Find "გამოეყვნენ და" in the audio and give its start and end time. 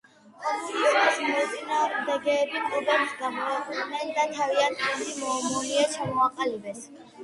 3.23-4.27